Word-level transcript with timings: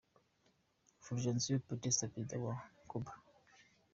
Fulgencio 1.05 1.55
Batista, 1.69 2.07
perezida 2.13 2.35
wa 2.41 2.45
wa 2.47 2.55
Cuba. 2.89 3.11